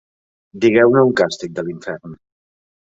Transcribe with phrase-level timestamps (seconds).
[0.65, 2.21] Digueu-ne un castic de l'infern…